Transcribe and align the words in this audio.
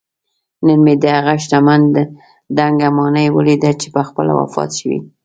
نن 0.65 0.79
مې 0.85 0.93
دهغه 1.03 1.35
شتمن 1.43 1.81
دنګه 2.57 2.89
ماڼۍ 2.97 3.27
ولیده 3.31 3.71
چې 3.81 3.87
پخپله 3.95 4.33
وفات 4.39 4.69
شوی 4.79 4.99